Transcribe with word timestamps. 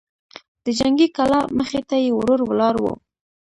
د 0.63 0.65
جنګي 0.79 1.07
کلا 1.17 1.39
مخې 1.57 1.81
ته 1.89 1.95
يې 2.03 2.11
ورور 2.17 2.39
ولاړ 2.45 2.75
و. 2.81 2.85